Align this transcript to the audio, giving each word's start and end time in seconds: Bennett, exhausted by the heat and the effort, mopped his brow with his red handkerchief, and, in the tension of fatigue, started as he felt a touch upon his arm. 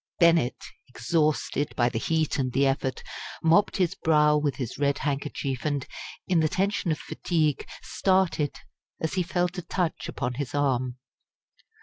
Bennett, 0.19 0.63
exhausted 0.87 1.75
by 1.75 1.87
the 1.87 1.99
heat 1.99 2.39
and 2.39 2.53
the 2.53 2.65
effort, 2.65 3.03
mopped 3.43 3.77
his 3.77 3.93
brow 3.93 4.35
with 4.35 4.55
his 4.55 4.79
red 4.79 4.97
handkerchief, 4.97 5.63
and, 5.63 5.85
in 6.27 6.39
the 6.39 6.49
tension 6.49 6.91
of 6.91 6.97
fatigue, 6.97 7.67
started 7.83 8.55
as 8.99 9.13
he 9.13 9.21
felt 9.21 9.59
a 9.59 9.61
touch 9.61 10.09
upon 10.09 10.33
his 10.33 10.55
arm. 10.55 10.97